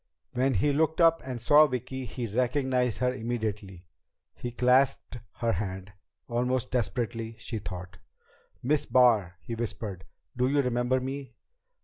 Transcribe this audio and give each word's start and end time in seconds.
When 0.33 0.55
he 0.55 0.73
looked 0.73 0.99
up 0.99 1.21
and 1.23 1.39
saw 1.39 1.67
Vicki, 1.67 2.05
he 2.05 2.25
recognized 2.25 2.97
her 2.97 3.13
immediately. 3.13 3.85
He 4.33 4.49
clasped 4.51 5.19
her 5.33 5.51
hand, 5.51 5.93
almost 6.27 6.71
desperately, 6.71 7.35
she 7.37 7.59
thought. 7.59 7.99
"Miss 8.63 8.87
Barr!" 8.87 9.37
he 9.43 9.53
whispered. 9.53 10.05
"Do 10.35 10.47
you 10.47 10.63
remember 10.63 10.99
me?" 10.99 11.35